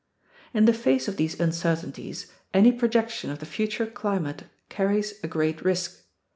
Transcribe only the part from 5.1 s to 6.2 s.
a great risk.